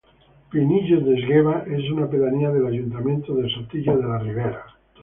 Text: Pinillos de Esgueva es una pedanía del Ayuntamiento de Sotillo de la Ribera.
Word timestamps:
Pinillos 0.49 1.05
de 1.05 1.13
Esgueva 1.13 1.63
es 1.67 1.87
una 1.91 2.09
pedanía 2.09 2.49
del 2.49 2.65
Ayuntamiento 2.65 3.35
de 3.35 3.47
Sotillo 3.53 3.95
de 3.97 4.07
la 4.07 4.17
Ribera. 4.17 4.65